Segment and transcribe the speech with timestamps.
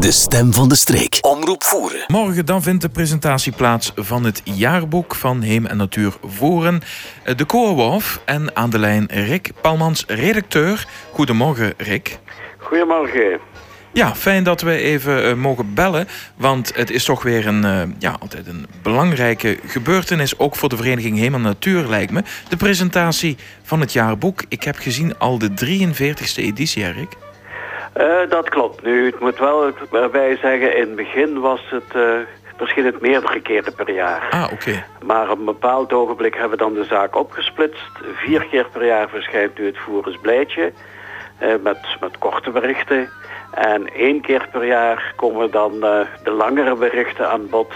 [0.00, 1.18] De stem van de streek.
[1.20, 2.04] Omroep Voeren.
[2.06, 6.80] Morgen dan vindt de presentatie plaats van het jaarboek van Heem en Natuur Voeren.
[7.22, 10.86] Eh, De Koorwolf en aan de lijn Rick Palmans, redacteur.
[11.12, 12.18] Goedemorgen Rick.
[12.58, 13.40] Goedemorgen.
[13.92, 16.08] Ja, fijn dat we even eh, mogen bellen.
[16.36, 20.38] Want het is toch weer een, eh, ja, altijd een belangrijke gebeurtenis.
[20.38, 22.22] Ook voor de vereniging Heem en Natuur lijkt me.
[22.48, 24.44] De presentatie van het jaarboek.
[24.48, 26.92] Ik heb gezien al de 43ste editie, hè,
[27.92, 28.82] Eh, dat klopt.
[28.82, 32.18] Nu, ik moet wel erbij zeggen, in het begin was het, eh
[32.56, 34.28] verscheen het meerdere keren per jaar.
[34.30, 34.84] Ah, oké.
[35.02, 37.90] Maar op een bepaald ogenblik hebben we dan de zaak opgesplitst.
[38.14, 40.72] Vier keer per jaar verschijnt nu het Voerenspleitje
[41.38, 43.08] eh met, met korte berichten.
[43.54, 47.72] En één keer per jaar komen dan eh, de langere berichten aan bod.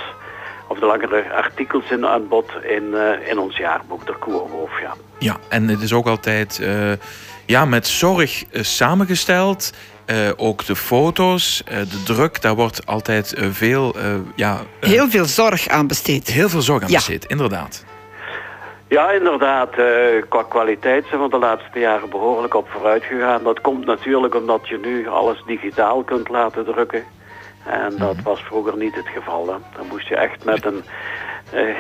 [0.69, 4.81] Of de langere artikels in, aan bod in, eh, in ons jaarboek, de Koerwolf.
[4.81, 4.95] Ja.
[5.19, 6.93] Ja, en het is ook altijd eh,
[7.47, 9.73] ja, met zorg eh, samengesteld.
[10.05, 15.25] Eh, ook de foto's, eh, de druk, daar wordt altijd veel, eh, ja, Heel veel
[15.25, 16.29] zorg aan besteed.
[16.29, 16.95] heel veel zorg aan Ja.
[16.95, 17.25] besteed.
[17.25, 17.85] Inderdaad.
[18.89, 19.73] Ja, inderdaad.
[19.79, 19.85] eh,
[20.29, 23.43] qua kwaliteit zijn we de laatste jaren behoorlijk op vooruit gegaan.
[23.43, 27.05] Dat komt natuurlijk omdat je nu alles digitaal kunt laten drukken.
[27.67, 29.47] En dat was vroeger niet het geval.
[29.47, 29.55] Hè.
[29.77, 30.85] Dan moest je echt met een,
[31.51, 31.77] eh,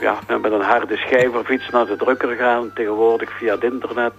[0.00, 2.70] ja, met een harde schijf of iets naar de drukker gaan.
[2.74, 4.12] Tegenwoordig via het internet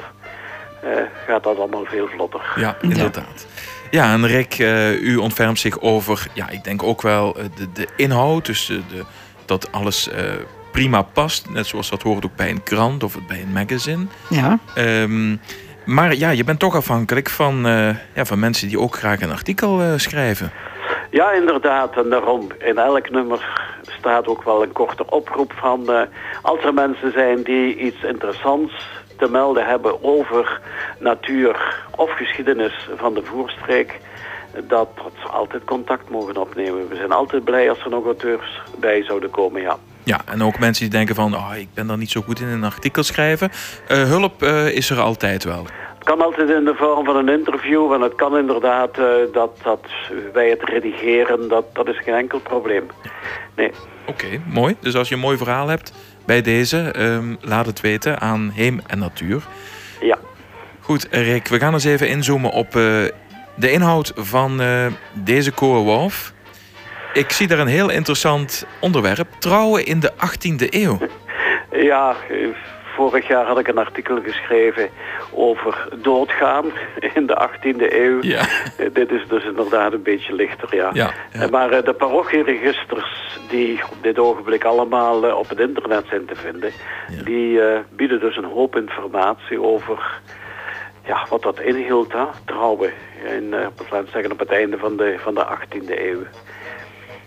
[1.28, 2.42] gaat dat allemaal veel vlotter.
[2.56, 3.48] Ja, inderdaad.
[3.92, 7.72] Ja, en Rick, eh, u ontfermt zich over, ja, ik denk ook wel eh, de,
[7.72, 8.46] de inhoud.
[8.46, 9.04] Dus de, de-
[9.46, 10.24] dat alles eh,
[10.72, 11.50] prima past.
[11.50, 14.06] Net zoals dat hoort ook bij een krant of bij een magazine.
[14.30, 14.60] Ja.
[14.76, 15.36] Ehm,
[15.86, 19.32] maar ja, je bent toch afhankelijk van, eh, ja, van mensen die ook graag een
[19.32, 20.52] artikel eh, schrijven.
[21.12, 21.96] Ja, inderdaad.
[21.98, 23.60] En daarom in elk nummer
[24.00, 25.90] staat ook wel een korte oproep van...
[25.94, 26.02] eh,
[26.42, 28.74] als er mensen zijn die iets interessants
[29.18, 30.62] te melden hebben over
[31.00, 34.00] natuur of geschiedenis van de voerstreek...
[34.68, 34.90] dat,
[35.22, 36.88] ze altijd contact mogen opnemen.
[36.88, 39.78] We zijn altijd blij als er nog auteurs bij zouden komen, ja.
[40.04, 42.48] Ja, en ook mensen die denken van, oh, ik ben daar niet zo goed in
[42.48, 43.52] een artikel schrijven.
[43.88, 45.66] Eh, hulp eh, is er altijd wel.
[46.08, 49.58] Het kan altijd in de vorm van een interview en het kan inderdaad eh, dat,
[49.64, 49.88] dat
[50.34, 52.88] wij het redigeren, dat, dat is geen enkel probleem.
[53.56, 53.72] Nee.
[54.06, 54.76] Oké, mooi.
[54.80, 55.94] Dus als je een mooi verhaal hebt
[56.26, 59.44] bij deze, ehm, laat het weten aan Heem en Natuur.
[60.02, 60.18] Ja.
[60.80, 63.04] Goed, Rick, we gaan eens even inzoomen op eh,
[63.56, 66.34] de inhoud van eh, deze Koorwolf.
[67.14, 69.28] Ik zie daar een heel interessant onderwerp.
[69.40, 70.98] Trouwen in de 18e eeuw.
[71.72, 72.16] Ja,
[72.98, 74.90] vorig jaar had ik een artikel geschreven
[75.34, 76.66] over doodgaan
[77.16, 78.18] in de 18e eeuw.
[78.22, 78.40] Ja.
[78.78, 80.90] Eh, Dit is dus inderdaad een beetje lichter, ja.
[80.94, 81.42] Ja, ja.
[81.42, 86.36] Eh, Maar eh, de parochieregisters die op dit ogenblik allemaal op het internet zijn te
[86.36, 86.72] vinden,
[87.24, 87.60] die
[87.96, 90.22] bieden dus een hoop informatie over
[91.06, 92.26] ja, wat dat inhield, hè?
[92.46, 92.92] trouwen.
[93.38, 96.24] In, laten we zeggen, op het einde van de, van de 18e eeuw.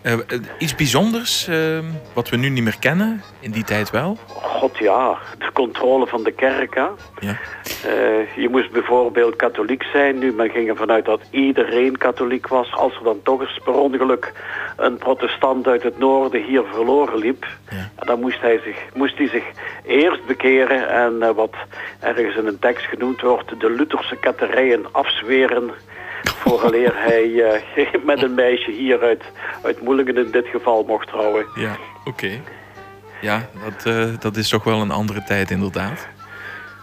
[0.02, 0.20] Eh, eh,
[0.58, 4.18] iets bijzonders, ehm, wat we nu niet meer kennen, in die tijd wel.
[4.26, 6.86] God ja, de controle van de kerk, hè?
[7.20, 7.38] Ja.
[7.84, 10.18] Eh, je moest bijvoorbeeld katholiek zijn.
[10.18, 12.72] Nu, men ging ervan uit dat iedereen katholiek was.
[12.72, 14.32] Als er dan toch eens per ongeluk
[14.76, 17.46] een protestant uit het noorden hier verloren liep...
[17.70, 18.04] Ja.
[18.06, 19.44] dan moest hij, zich, moest hij zich
[19.84, 20.88] eerst bekeren...
[20.88, 21.54] en wat
[22.00, 23.60] ergens in een tekst genoemd wordt...
[23.60, 25.70] de Lutherse katterijen afzweren...
[26.22, 27.42] vooraleer hij
[27.74, 29.22] eh, met een meisje hier uit,
[29.62, 31.46] uit Moelingen in dit geval mocht trouwen.
[31.54, 32.30] Ja, oké.
[33.20, 36.08] Ja, dat, eh, dat is toch wel een andere tijd inderdaad.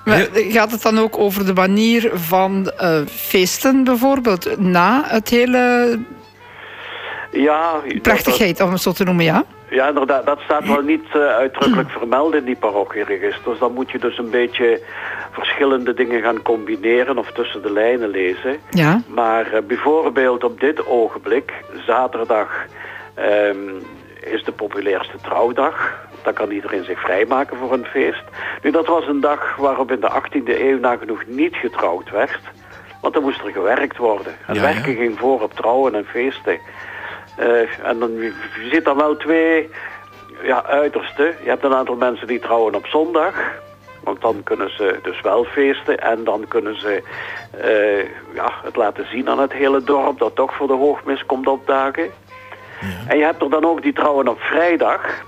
[0.05, 4.59] Maar gaat het dan ook over de manier van eh, feesten bijvoorbeeld?
[4.59, 5.99] Na het hele
[7.31, 9.43] Ja, dat- plechtigheid, om het zo te noemen, ja?
[9.69, 10.25] Ja, inderdaad.
[10.25, 13.59] Dat staat wel niet eh, uitdrukkelijk vermeld in die parochieregisters.
[13.59, 14.81] Dan moet je dus een beetje
[15.37, 18.59] verschillende dingen gaan combineren of tussen de lijnen lezen.
[18.69, 19.01] Ja.
[19.07, 21.53] Maar eh, bijvoorbeeld op dit ogenblik,
[21.85, 22.65] zaterdag,
[23.13, 23.69] ehm,
[24.23, 26.05] is de populairste trouwdag.
[26.23, 28.23] Dan kan iedereen zich vrijmaken voor een feest.
[28.61, 32.41] Nu, dat was een dag waarop in de 18e eeuw nagenoeg niet getrouwd werd.
[33.01, 34.33] Want dan moest er gewerkt worden.
[34.47, 34.97] En Ja, werken ja.
[34.97, 36.59] ging voor op trouwen en feesten.
[37.37, 38.33] Eh, en dan, je
[38.71, 39.69] ziet dan wel twee
[40.43, 41.25] ja, uitersten.
[41.43, 43.33] Je hebt een aantal mensen die trouwen op zondag.
[44.07, 45.99] Want dan kunnen ze dus wel feesten.
[45.99, 47.03] En dan kunnen ze
[47.51, 50.19] eh, ja, het laten zien aan het hele dorp.
[50.19, 52.09] Dat toch voor de hoogmis komt opdagen.
[53.07, 55.25] En je hebt er dan ook die trouwen op vrijdag.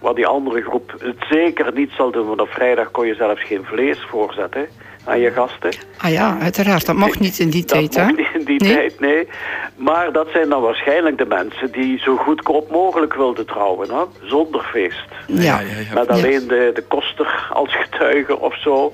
[0.00, 2.26] Waar die andere groep het zeker niet zal doen.
[2.26, 4.68] Want op vrijdag kon je zelfs geen vlees voorzetten
[5.04, 5.70] aan je gasten.
[5.98, 6.86] Ah ja, uiteraard.
[6.86, 8.04] Dat mocht niet in die Dat tijd, hè?
[8.04, 8.74] mocht niet in die Nee?
[8.74, 9.28] tijd, nee.
[9.76, 14.02] Maar dat zijn dan waarschijnlijk de mensen die zo goedkoop mogelijk wilden trouwen, hè?
[14.22, 15.04] zonder feest.
[15.26, 15.42] Ja.
[15.42, 15.94] ja, ja.
[15.94, 18.92] Met alleen de, de koster als getuige of zo.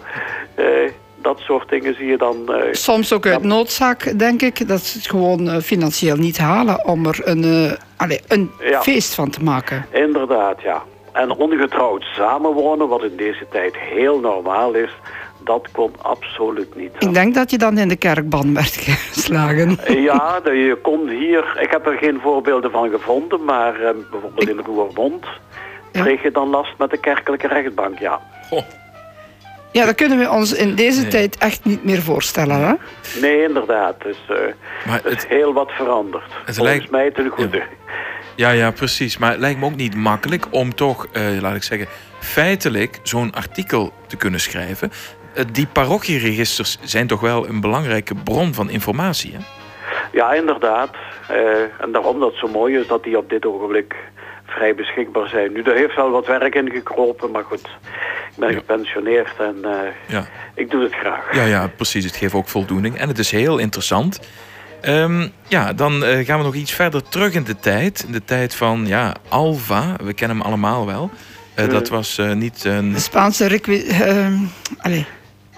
[0.54, 0.64] Eh,
[1.22, 2.52] dat soort dingen zie je dan...
[2.54, 6.84] eh, Soms ook uit noodzaak, denk ik, dat ze het gewoon eh, financieel niet halen
[6.86, 8.82] om er een, eh, allee, een Ja.
[8.82, 9.86] feest van te maken.
[9.92, 10.82] Inderdaad, ja.
[11.12, 14.90] En ongetrouwd samenwonen, wat in deze tijd heel normaal is,
[15.44, 16.90] dat kon absoluut niet.
[16.98, 19.78] Ik denk dat je dan in de kerkban werd geslagen.
[20.02, 24.58] Ja, je kon hier, ik heb er geen voorbeelden van gevonden, maar eh, bijvoorbeeld in
[24.58, 25.24] Roermond
[25.92, 26.02] Ja.
[26.02, 28.20] kreeg je dan last met de kerkelijke rechtbank, ja.
[28.48, 28.62] Goh,
[29.72, 31.10] Ja, dat kunnen we ons in deze Nee.
[31.10, 32.56] tijd echt niet meer voorstellen.
[32.66, 32.72] Hè?
[33.20, 34.02] Nee, inderdaad.
[34.02, 34.36] Dus eh
[34.86, 36.24] maar er is het, heel wat veranderd.
[36.32, 37.62] Volgens lijkt- mij ten goede.
[38.36, 39.18] ja, ja, precies.
[39.18, 41.88] Maar het lijkt me ook niet makkelijk om toch, eh, laat ik zeggen,
[42.20, 44.90] feitelijk zo'n artikel te kunnen schrijven.
[45.34, 49.38] Eh, die parochieregisters zijn toch wel een belangrijke bron van informatie, hè?
[50.12, 50.90] Ja, inderdaad.
[51.28, 51.36] Eh,
[51.80, 53.94] en daarom dat het zo mooi is dat die op dit ogenblik
[54.46, 55.52] vrij beschikbaar zijn.
[55.52, 57.60] Nu, er heeft wel wat werk in gekropen, maar goed.
[57.60, 58.54] Ik ben Ja.
[58.56, 59.70] gepensioneerd en eh,
[60.06, 60.26] Ja.
[60.54, 61.34] ik doe het graag.
[61.34, 62.04] Ja, ja, precies.
[62.04, 62.98] Het geeft ook voldoening.
[62.98, 64.20] En het is heel interessant.
[64.80, 68.04] Ehm, ja, dan eh, gaan we nog iets verder terug in de tijd.
[68.06, 69.96] In de tijd van ja, Alva.
[70.04, 71.10] We kennen hem allemaal wel.
[71.54, 72.92] Eh, Dat was eh, niet een...
[72.92, 74.32] De Spaanse requi- ehm,
[74.78, 75.06] allee,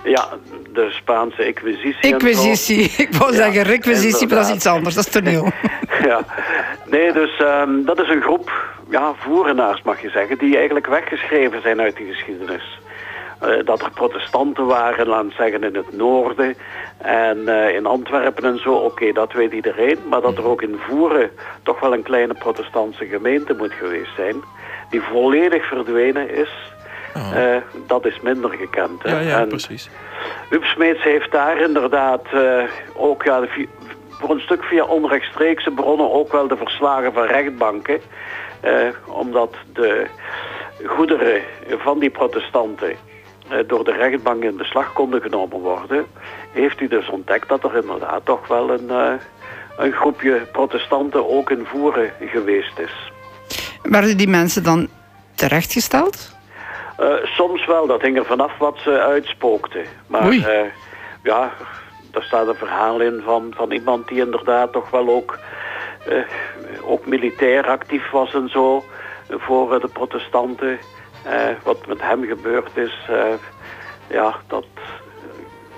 [0.07, 0.29] Ja,
[0.73, 2.11] de Spaanse Inquisitie.
[2.13, 2.95] inquisitie.
[2.97, 4.95] Ik wou Ja, zeggen requisitie, maar dat is iets anders.
[4.95, 5.51] Dat is toneel.
[6.11, 6.21] ja.
[6.91, 8.51] Nee, dus ehm, dat is een groep
[8.91, 12.79] ja, voerenaars, mag je zeggen, die eigenlijk weggeschreven zijn uit de geschiedenis.
[13.41, 16.55] Eh, dat er protestanten waren, laten we zeggen, in het noorden
[16.99, 19.99] en eh, in Antwerpen en zo, oké, dat weet iedereen.
[20.09, 21.31] Maar dat er ook in Voeren
[21.63, 24.37] toch wel een kleine protestantse gemeente moet geweest zijn,
[24.91, 26.51] die volledig verdwenen is,
[27.17, 27.55] Oh.
[27.55, 29.03] eh, dat is minder gekend.
[29.03, 29.11] hè.
[29.11, 29.89] ja, ja, En- precies.
[30.51, 32.63] Huub Smeets heeft daar inderdaad eh,
[32.95, 33.45] ook ja,
[34.11, 38.01] voor een stuk via onrechtstreekse bronnen ook wel de verslagen van rechtbanken.
[38.61, 40.07] eh, omdat de
[40.85, 42.91] goederen van die protestanten
[43.49, 46.07] eh, door de rechtbank in beslag konden genomen worden,
[46.53, 49.13] heeft hij dus ontdekt dat er inderdaad toch wel een, eh,
[49.77, 53.13] een groepje protestanten ook in Voeren geweest is.
[53.83, 54.89] Werden die mensen dan
[55.35, 56.36] terechtgesteld?
[56.97, 59.85] Eh, soms wel, dat hing er vanaf wat ze uitspookten.
[60.07, 60.71] Maar eh,
[61.23, 61.53] ja,
[62.11, 65.39] daar staat een verhaal in van, van iemand die inderdaad toch wel ook,
[66.07, 66.23] eh,
[66.83, 68.85] ook militair actief was en zo
[69.29, 70.79] voor de protestanten.
[71.63, 73.09] Wat met hem gebeurd is,
[74.09, 74.67] ja, dat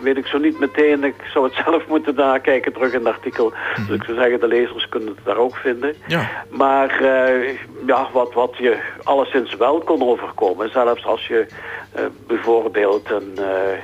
[0.00, 1.04] weet ik zo niet meteen.
[1.04, 3.52] Ik zou het zelf moeten nakijken terug in het artikel.
[3.76, 5.94] Dus ik zou zeggen, de lezers kunnen het daar ook vinden.
[6.06, 6.28] Ja.
[6.48, 11.46] Maar eh, ja, wat, wat je alleszins wel kon overkomen, zelfs als je
[11.92, 13.78] eh, bijvoorbeeld een, eh,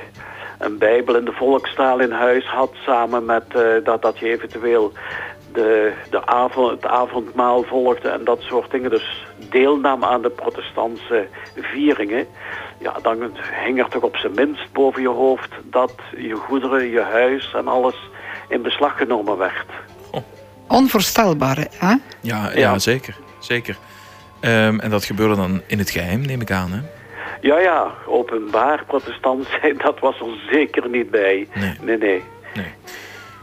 [0.59, 3.43] een Bijbel in de volkstaal in huis had, samen met
[3.83, 4.91] dat, dat je eventueel
[5.53, 8.89] de, de avond, het avondmaal volgde en dat soort dingen.
[8.89, 12.27] Dus deelnam aan de protestantse vieringen.
[12.85, 13.31] Ja, dan
[13.65, 17.67] hing er toch op zijn minst boven je hoofd dat je goederen, je huis en
[17.67, 17.95] alles
[18.49, 19.65] in beslag genomen werd.
[20.67, 21.87] Onvoorstelbaar, hè?
[21.87, 22.49] Ja, ja.
[22.53, 22.79] Ja.
[22.79, 23.17] zeker.
[23.39, 23.77] zeker.
[24.39, 26.71] Ehm, en dat gebeurde dan in het geheim, neem ik aan.
[26.71, 26.79] Hè?
[27.41, 31.47] Ja, ja, openbaar protestant zijn, dat was er zeker niet bij.
[31.53, 31.77] Nee.
[31.81, 31.97] nee.
[31.97, 32.23] nee.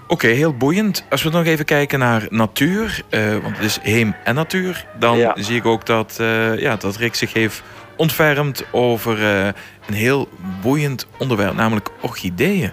[0.08, 1.04] Oké, heel boeiend.
[1.10, 5.18] Als we nog even kijken naar natuur, eh, want het is heem en natuur, dan
[5.18, 5.32] Ja.
[5.36, 7.62] zie ik ook dat, eh, ja, dat Rick zich heeft
[8.02, 9.46] ontfermd over eh,
[9.88, 10.28] een heel
[10.62, 12.70] boeiend onderwerp, namelijk orchideeën.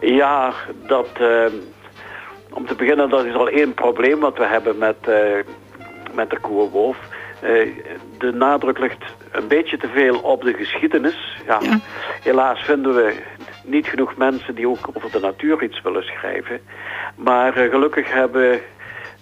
[0.00, 0.52] Ja,
[0.86, 1.46] dat, eh,
[2.52, 5.16] om te beginnen, dat is al één probleem wat we hebben met, eh,
[6.14, 6.96] met de koewenwolf.
[7.40, 7.68] Eh,
[8.18, 11.36] de nadruk ligt een beetje te veel op de geschiedenis.
[11.46, 11.58] Ja.
[11.60, 11.78] Ja.
[12.22, 13.14] Helaas vinden we
[13.64, 16.60] niet genoeg mensen die ook over de natuur iets willen schrijven.
[17.16, 18.60] Maar gelukkig hebben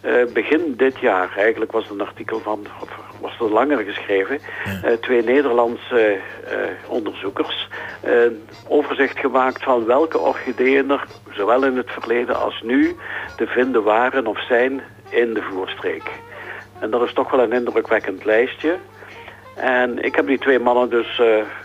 [0.00, 4.38] eh, begin dit jaar, eigenlijk was het een artikel van, of was het langer geschreven,
[4.82, 7.68] eh, twee Nederlandse eh, onderzoekers
[8.00, 8.12] eh,
[8.68, 12.96] overzicht gemaakt van welke orchideeën er, zowel in het verleden als nu,
[13.36, 16.10] te vinden waren of zijn in de voerstreek.
[16.78, 18.76] En dat is toch wel een indrukwekkend lijstje.
[19.54, 21.20] En ik heb die twee mannen dus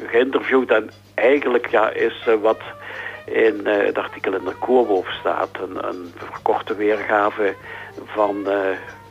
[0.07, 2.61] geïnterviewd en eigenlijk ja, is wat
[3.25, 7.55] in het artikel in de Koorwolf staat, een, een verkorte weergave
[8.05, 8.47] van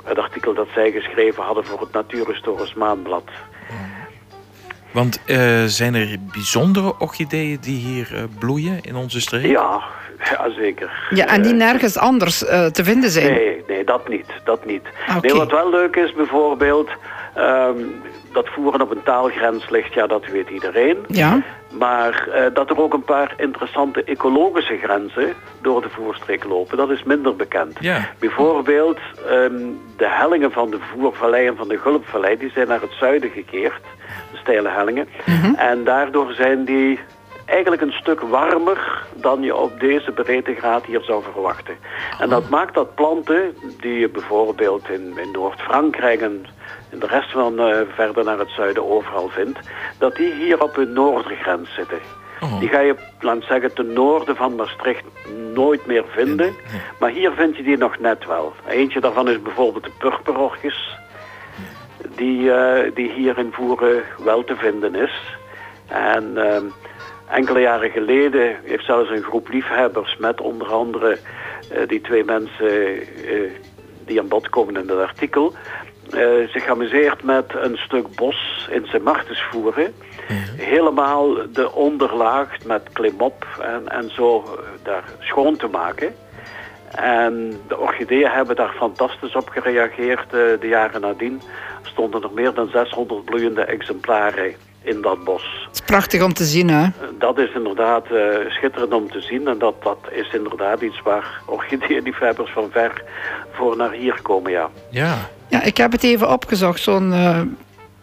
[0.05, 3.25] het artikel dat zij geschreven hadden voor het Natuurhistorisch Maandblad.
[4.93, 9.47] Want eh, zijn er bijzondere orchideeën die hier eh, bloeien in onze streek?
[9.47, 9.83] Ja,
[10.31, 11.07] ja zeker.
[11.11, 13.33] Ja, en die Eh, nergens anders eh, te vinden zijn.
[13.33, 14.27] Nee, nee, dat niet.
[14.45, 14.83] Dat niet.
[15.21, 16.89] Nee, wat wel leuk is bijvoorbeeld,
[17.35, 17.77] ehm,
[18.33, 20.97] dat voeren op een taalgrens ligt, ja, dat weet iedereen.
[21.09, 21.43] Ja,
[21.79, 26.91] Maar eh, dat er ook een paar interessante ecologische grenzen door de voerstreek lopen, dat
[26.91, 27.77] is minder bekend.
[27.81, 28.09] Ja.
[28.19, 28.99] Bijvoorbeeld
[29.29, 29.57] ehm,
[29.97, 33.83] de hellingen van de Voervallei en van de Gulpvallei, die zijn naar het zuiden gekeerd,
[34.33, 35.09] de steile hellingen.
[35.57, 36.99] En daardoor zijn die
[37.53, 41.77] eigenlijk een stuk warmer dan je op deze breedtegraad hier zou verwachten.
[42.19, 46.47] En dat maakt dat planten die je bijvoorbeeld in, in Noord-Frankrijk en
[46.93, 49.59] in de rest van uh, verder naar het zuiden overal vindt,
[49.99, 51.99] dat die hier op hun noordergrens zitten.
[52.41, 52.61] Oh.
[52.61, 55.05] Die ga je, laat zeggen, ten noorden van Maastricht
[55.55, 56.55] nooit meer vinden.
[56.99, 58.53] Maar hier vind je die nog net wel.
[58.69, 60.99] Eentje daarvan is bijvoorbeeld de purperorchis.
[62.17, 65.37] Die, uh, die hier in Voeren wel te vinden is.
[65.87, 66.57] En uh,
[67.31, 71.19] enkele jaren geleden heeft zelfs een groep liefhebbers met onder andere
[71.73, 72.99] uh, die twee mensen
[74.07, 75.55] die aan bod komen in het artikel...
[76.49, 79.95] zich geamuseerd met een stuk bos in Sint Martensvoeren
[80.57, 84.53] helemaal de onderlaag met klimop en, en zo eh,
[84.83, 86.15] daar schoon te maken.
[86.95, 91.43] En de orchideeën hebben daar fantastisch op gereageerd uh, de jaren nadien.
[91.83, 95.43] Stonden er meer dan 600 bloeiende exemplaren in dat bos.
[95.67, 96.87] Het is prachtig om te zien, hè?
[97.19, 99.49] Dat is inderdaad uh, schitterend om te zien.
[99.49, 103.03] En dat, dat is inderdaad iets waar orchideeënliefhebbers van ver
[103.53, 104.71] voor naar hier komen, ja.
[104.91, 105.15] Ja,
[105.49, 106.81] ja ik heb het even opgezocht.
[106.81, 107.41] Zo'n uh,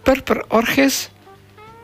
[0.04, 1.12] purperorchis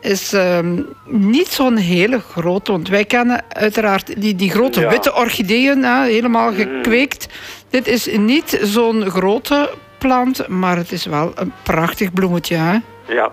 [0.06, 2.72] is ehm, niet zo'n hele grote.
[2.72, 6.56] Want wij kennen uiteraard die, die grote witte orchideeën, hè, helemaal mm.
[6.56, 7.28] gekweekt.
[7.70, 12.56] Dit is niet zo'n grote plant, maar het is wel een prachtig bloemetje.
[12.56, 12.78] Hè?
[13.08, 13.32] Ja.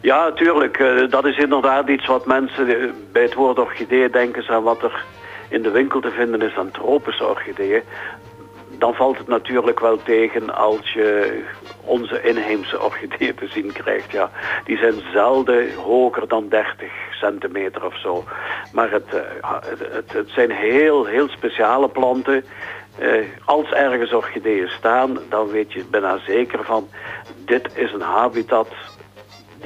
[0.00, 0.78] ja, natuurlijk.
[0.78, 4.82] Uh, dat is inderdaad iets wat mensen eh, bij het woord orchidee denken aan wat
[4.82, 5.04] er
[5.48, 7.82] in de winkel te vinden is aan tropische orchideeën
[8.78, 11.40] dan valt het natuurlijk wel tegen als je
[11.84, 14.10] onze inheemse orchideeën te zien krijgt.
[14.10, 14.30] Ja,
[14.64, 18.24] die zijn zelden hoger dan 30 centimeter of zo.
[18.72, 19.50] Maar het, eh,
[19.92, 22.44] het, het zijn heel, heel speciale planten.
[23.44, 26.88] Als ergens orchideeën staan, dan weet je bijna zeker van...
[27.36, 28.68] dit is een habitat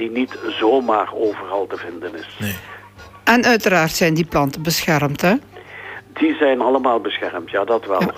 [0.01, 2.37] die niet zomaar overal te vinden is.
[2.39, 2.55] Nee.
[3.23, 5.35] En uiteraard zijn die planten beschermd, hè?
[6.13, 8.11] Die zijn allemaal beschermd, ja, dat wel.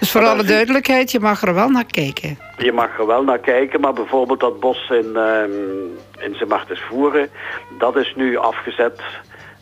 [0.00, 2.38] Dus voor alle duidelijkheid, je mag er wel naar kijken.
[2.58, 7.30] Je mag er wel naar kijken, maar bijvoorbeeld dat bos in, uh, in Sint Voeren,
[7.78, 9.00] dat is nu afgezet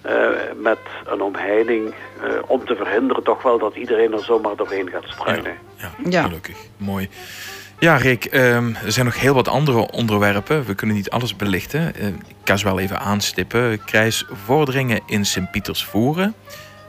[0.06, 4.88] uh, met een omheining uh, om te verhinderen toch wel dat iedereen er zomaar doorheen
[4.90, 5.56] gaat struinen.
[5.76, 6.56] Ja, ja, gelukkig.
[6.76, 7.08] Mooi.
[7.82, 10.64] Ja, Rick, um, er zijn nog heel wat andere onderwerpen.
[10.64, 11.92] We kunnen niet alles belichten.
[11.98, 13.84] Uh, ik kan ze wel even aanstippen.
[13.84, 16.34] Krijsvorderingen in Sint-Pietersvoeren.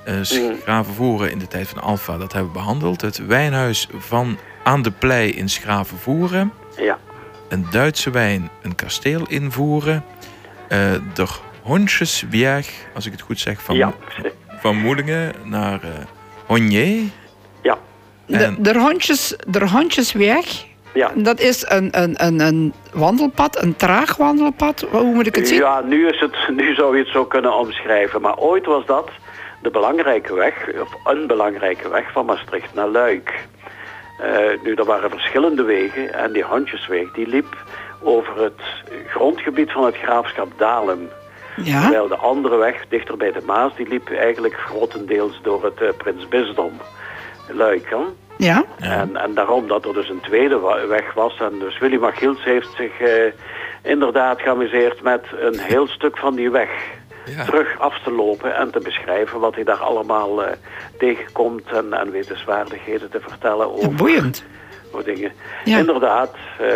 [0.07, 3.01] Uh, Schravenvoeren in de tijd van Alfa, dat hebben we behandeld.
[3.01, 6.51] Het wijnhuis van Aan de Plei in Schravenvoeren.
[6.77, 6.99] Ja.
[7.49, 10.03] Een Duitse wijn, een kasteel invoeren.
[10.69, 11.27] Uh, de
[11.61, 13.93] Hondjesweg, als ik het goed zeg, van, ja.
[14.59, 15.89] van Moelingen naar uh,
[16.45, 17.03] Honje.
[17.61, 17.77] Ja.
[18.25, 21.11] De, de, hondjes, de Hondjesweg, ja.
[21.15, 24.85] Dat is een, een, een, een wandelpad, een traag wandelpad.
[24.91, 25.57] Hoe moet ik het zien?
[25.57, 28.21] Ja, nu, is het, nu zou je het zo kunnen omschrijven.
[28.21, 29.09] Maar ooit was dat
[29.61, 33.45] de belangrijke weg, of een belangrijke weg van Maastricht naar Luik.
[34.21, 37.57] Uh, nu, er waren verschillende wegen en die Hondjesweg die liep
[38.01, 38.61] over het
[39.07, 41.09] grondgebied van het graafschap Dalem.
[41.55, 41.81] Ja?
[41.81, 45.89] Terwijl de andere weg, dichter bij de Maas, die liep eigenlijk grotendeels door het uh,
[45.97, 46.71] Prinsbisdom
[47.47, 47.89] Luik.
[47.89, 47.97] Hè?
[48.37, 48.63] Ja.
[48.79, 51.37] En, en daarom dat er dus een tweede weg was.
[51.39, 53.09] En dus Willy Magiels heeft zich uh,
[53.81, 56.69] inderdaad geamuseerd met een heel stuk van die weg
[57.25, 57.45] ja.
[57.45, 60.49] terug af te lopen en te beschrijven wat hij daar allemaal uh,
[60.97, 64.43] tegenkomt en, en wetenswaardigheden te vertellen over, ja, boeiend.
[64.91, 65.31] over dingen.
[65.63, 65.77] Ja.
[65.77, 66.67] Inderdaad, uh,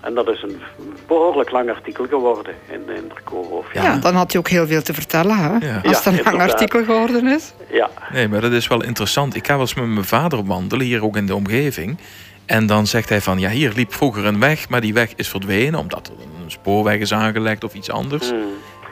[0.00, 0.60] en dat is een
[1.06, 3.74] behoorlijk lang artikel geworden in, in de Koolhof.
[3.74, 3.82] Ja.
[3.82, 3.96] ja.
[3.96, 5.80] dan had hij ook heel veel te vertellen, hè?
[5.88, 7.52] Als het een lang artikel geworden is.
[7.70, 7.90] Ja.
[8.12, 9.36] Nee, maar dat is wel interessant.
[9.36, 11.98] Ik ga wel eens met mijn vader wandelen, hier ook in de omgeving.
[12.46, 15.28] En dan zegt hij van, ja, hier liep vroeger een weg, maar die weg is
[15.28, 15.80] verdwenen...
[15.80, 18.30] omdat er een spoorweg is aangelegd of iets anders.
[18.30, 18.38] Hmm.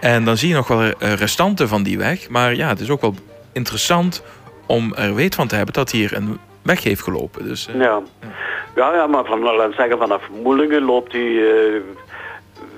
[0.00, 2.28] En dan zie je nog wel eh, restanten van die weg.
[2.28, 3.14] Maar ja, het is ook wel
[3.52, 4.22] interessant
[4.66, 7.44] om er weet van te hebben dat hier een weg heeft gelopen.
[7.44, 8.00] Dus, uh, ja.
[8.20, 8.28] ja.
[8.76, 11.80] Ja, maar van, laten zeggen, vanaf Moelingen loopt hij uh,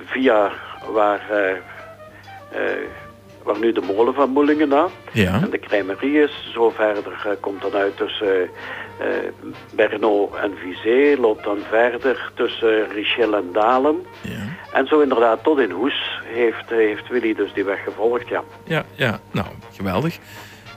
[0.04, 0.50] via
[0.92, 1.20] waar,
[3.42, 4.86] waar nu de molen van Moelingen na.
[5.12, 5.32] Ja.
[5.42, 6.50] En de crèmerie is.
[6.52, 8.50] Zo verder komt dan uit tussen
[9.74, 11.20] Berno en Vizé.
[11.20, 14.06] Loopt dan verder tussen Richel en Dalem.
[14.20, 14.56] Ja.
[14.72, 18.42] En zo inderdaad tot in Hoes heeft, heeft Willy dus die weg gevolgd, ja.
[18.64, 20.18] Ja, ja nou, geweldig.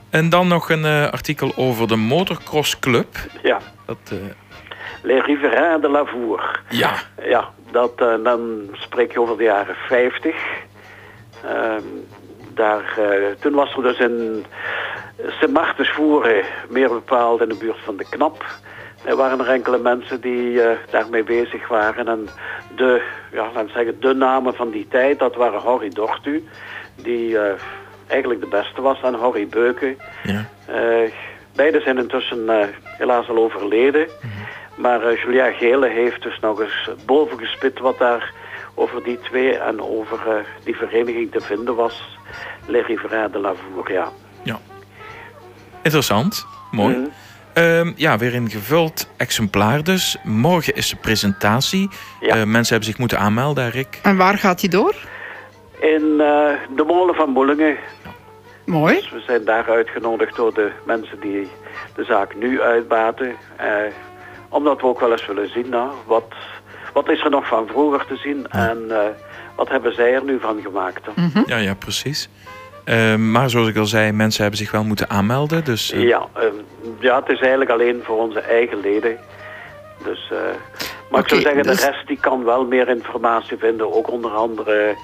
[0.09, 3.07] En dan nog een uh, artikel over de Motocross Club.
[3.43, 3.59] Ja.
[3.85, 4.19] Dat, uh...
[5.01, 6.61] Les Riverains de Lavour.
[6.69, 6.91] Ja.
[7.23, 10.35] Ja, dat, uh, dan spreek je over de jaren 50.
[11.43, 11.83] Ehm,
[12.53, 12.97] daar,
[13.39, 14.45] toen was er dus in
[15.27, 18.43] Sint Martensvoeren, meer bepaald in de buurt van de Knap...
[19.03, 22.07] Er waren er enkele mensen die uh, daarmee bezig waren.
[22.07, 22.27] En
[22.75, 26.47] de, ja, laten we zeggen, de namen van die tijd, dat waren Horry Dortu.
[26.95, 27.41] Die uh,
[28.07, 29.97] eigenlijk de beste was, en Horry Beuken.
[30.23, 30.45] Ja.
[30.69, 31.11] Uh,
[31.55, 34.07] beide zijn intussen helaas al overleden.
[34.81, 38.33] Maar uh, Julia Gele heeft dus nog eens bovengespit wat daar
[38.73, 42.17] over die twee en over die vereniging te vinden was.
[42.67, 44.09] Les Riverains de la Vouria.
[44.43, 44.59] Ja.
[45.81, 46.45] Interessant.
[46.71, 46.95] Mooi.
[46.95, 47.11] Mm
[47.53, 47.93] -hmm.
[47.95, 50.17] ja, weer een gevuld exemplaar dus.
[50.23, 51.89] Morgen is de presentatie.
[52.19, 52.45] Ja.
[52.45, 53.99] mensen hebben zich moeten aanmelden, Rick.
[54.03, 54.95] En waar gaat die door?
[55.79, 56.17] In
[56.75, 57.77] de molen van Boelingen.
[58.65, 58.95] Mooi.
[58.95, 61.49] Dus we zijn daar uitgenodigd door de mensen die
[61.95, 63.35] de zaak nu uitbaten.
[64.51, 66.33] Eh, omdat we ook wel eens willen zien, nou, wat,
[66.93, 68.97] wat is er nog van vroeger te zien en uh,
[69.55, 71.07] wat hebben zij er nu van gemaakt.
[71.15, 71.43] Mm -hmm.
[71.45, 72.29] Ja, ja, precies.
[72.85, 75.63] Uh, maar zoals ik al zei, mensen hebben zich wel moeten aanmelden.
[75.63, 76.07] Dus, uh...
[76.07, 76.27] ja,
[76.99, 79.17] ja, het is eigenlijk alleen voor onze eigen leden.
[80.03, 81.79] Dus, maar okay, ik zou zeggen, dus...
[81.79, 83.93] de rest die kan wel meer informatie vinden.
[83.93, 84.95] Ook onder andere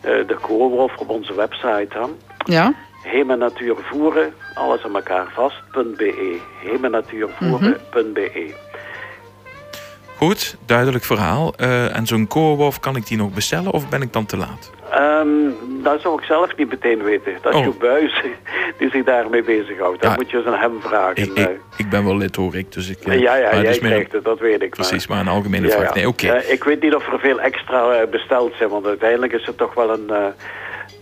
[0.00, 1.88] de Koolwolf op onze website.
[1.88, 2.04] Hè.
[2.44, 2.74] Ja.
[3.02, 6.40] Hemenatuurvoeren, alles aan elkaar vast.be.
[6.62, 8.54] Hemenatuurvoeren.be.
[10.16, 11.52] Goed, duidelijk verhaal.
[11.60, 14.70] Uh, en zo'n koolwolf, kan ik die nog bestellen of ben ik dan te laat?
[14.94, 17.32] Um, dat zou ik zelf niet meteen weten.
[17.42, 17.64] Dat is oh.
[17.64, 18.22] je buis
[18.78, 20.02] die zich daarmee bezighoudt.
[20.02, 21.16] Dat ja, moet je eens aan hem vragen.
[21.16, 22.72] Ik, ik, ik, ben wel lid hoor ik.
[22.72, 24.70] Dus ik ja, ja, jij krijgt het, dat weet ik.
[24.70, 25.94] Precies, maar, maar een algemene vraag.
[25.94, 26.26] Nee, oké.
[26.26, 26.42] Okay.
[26.42, 29.74] Uh, ik weet niet of er veel extra besteld zijn, want uiteindelijk is het toch
[29.74, 30.06] wel een...
[30.10, 30.26] Uh,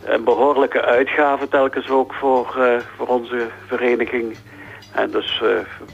[0.05, 2.65] een behoorlijke uitgave telkens ook voor, uh,
[2.97, 4.37] voor onze vereniging.
[4.95, 5.49] En dus uh,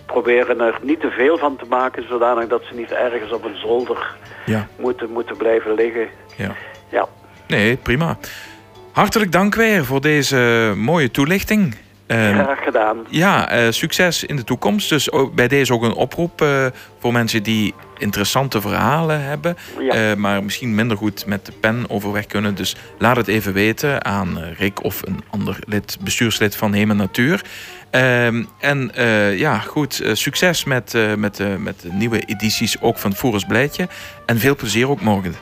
[0.06, 3.56] proberen er niet te veel van te maken, zodanig dat ze niet ergens op een
[3.56, 4.16] zolder
[4.46, 4.68] ja.
[4.78, 6.08] moeten, moeten blijven liggen.
[6.36, 6.54] Ja.
[6.88, 7.08] ja.
[7.46, 8.18] Nee, prima.
[8.92, 11.74] Hartelijk dank weer voor deze mooie toelichting.
[12.10, 13.06] Uh, Graag gedaan.
[13.08, 14.88] Ja, uh, succes in de toekomst.
[14.88, 16.66] Dus ook, bij deze ook een oproep uh,
[16.98, 20.14] voor mensen die interessante verhalen hebben, ja.
[20.14, 22.54] maar misschien minder goed met de pen overweg kunnen.
[22.54, 27.44] Dus laat het even weten aan Rick of een ander lid, bestuurslid van Hemen Natuur.
[27.90, 28.90] Ehm, en
[29.36, 33.88] ja, goed, succes met, met, met de nieuwe edities ook van Voerens Blijtje.
[34.26, 35.34] En veel plezier ook morgen.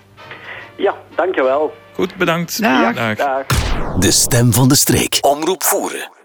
[0.76, 1.74] Ja, dankjewel.
[1.92, 2.62] Goed, bedankt.
[2.62, 2.94] Dag.
[2.94, 3.16] Dag.
[3.16, 3.46] Dag.
[3.98, 5.18] De stem van de streek.
[5.20, 6.17] Omroep Voeren.